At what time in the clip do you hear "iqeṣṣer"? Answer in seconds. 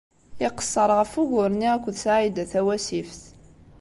0.45-0.89